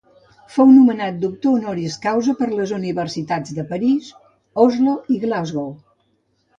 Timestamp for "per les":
2.41-2.75